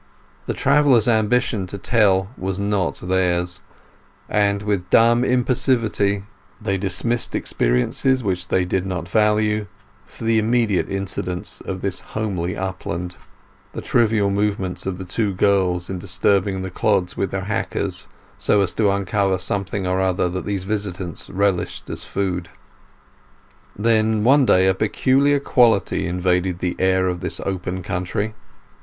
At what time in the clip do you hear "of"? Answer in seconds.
11.63-11.81, 14.87-14.97, 27.07-27.19